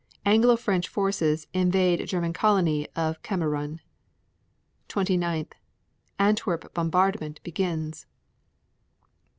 Anglo 0.25 0.55
French 0.57 0.87
forces 0.87 1.45
invade 1.53 2.07
German 2.07 2.33
colony 2.33 2.87
of 2.95 3.21
Kamerun. 3.21 3.81
29. 4.87 5.47
Antwerp 6.17 6.73
bombardment 6.73 7.39
begins. 7.43 8.07